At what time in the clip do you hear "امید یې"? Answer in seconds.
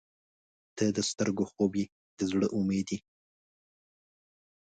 2.59-2.99